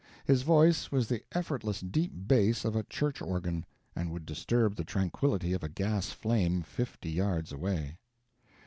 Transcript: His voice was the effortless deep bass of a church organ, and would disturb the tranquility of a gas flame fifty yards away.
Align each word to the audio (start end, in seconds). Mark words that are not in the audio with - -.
His 0.25 0.41
voice 0.41 0.91
was 0.91 1.07
the 1.09 1.23
effortless 1.31 1.79
deep 1.79 2.11
bass 2.27 2.65
of 2.65 2.75
a 2.75 2.81
church 2.81 3.21
organ, 3.21 3.67
and 3.95 4.09
would 4.09 4.25
disturb 4.25 4.75
the 4.75 4.83
tranquility 4.83 5.53
of 5.53 5.61
a 5.63 5.69
gas 5.69 6.09
flame 6.09 6.63
fifty 6.63 7.11
yards 7.11 7.51
away. 7.51 7.99